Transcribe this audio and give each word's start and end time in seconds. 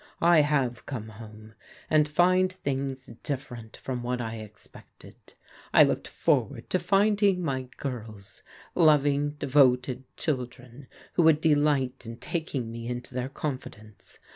I 0.19 0.39
have 0.41 0.87
come 0.87 1.09
home, 1.09 1.53
and 1.87 2.07
find 2.07 2.51
things 2.51 3.11
different 3.21 3.77
from 3.77 4.01
what 4.01 4.19
I 4.19 4.37
expected. 4.37 5.15
I 5.75 5.83
looked 5.83 6.07
forward 6.07 6.71
to 6.71 6.79
finding 6.79 7.43
my 7.43 7.67
girls, 7.77 8.41
loving, 8.73 9.33
devoted 9.35 10.03
children 10.17 10.87
who 11.13 11.21
would 11.21 11.39
delight 11.39 12.07
in 12.07 12.17
taking 12.17 12.71
me 12.71 12.87
into 12.87 13.13
their 13.13 13.29
confidence. 13.29 14.17